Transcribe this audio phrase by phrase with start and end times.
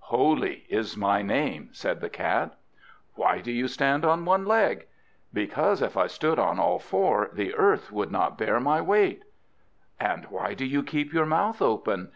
[0.00, 2.54] "Holy is my name," said the Cat.
[3.16, 4.86] "Why do you stand on one leg?"
[5.34, 9.24] "Because if I stood on all four, the earth could not bear my weight."
[9.98, 12.12] "And why do you keep your mouth open?"